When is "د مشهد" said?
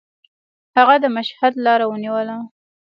1.03-1.53